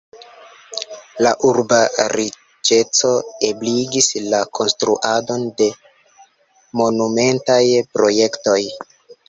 [1.25, 1.77] La urba
[2.13, 3.11] riĉeco
[3.51, 5.71] ebligis la konstruadon de
[6.83, 7.63] monumentaj
[7.95, 8.61] projektoj.